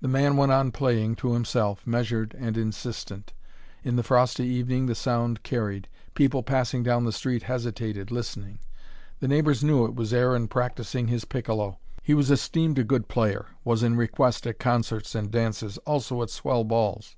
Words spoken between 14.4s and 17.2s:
at concerts and dances, also at swell balls.